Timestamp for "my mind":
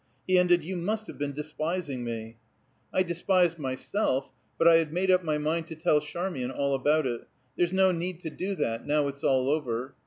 5.23-5.67